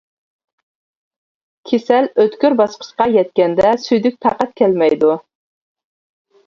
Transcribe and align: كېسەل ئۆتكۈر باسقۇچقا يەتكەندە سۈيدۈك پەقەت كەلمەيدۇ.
كېسەل 1.71 2.09
ئۆتكۈر 2.23 2.57
باسقۇچقا 2.63 3.09
يەتكەندە 3.19 3.75
سۈيدۈك 3.87 4.21
پەقەت 4.27 4.59
كەلمەيدۇ. 4.63 5.17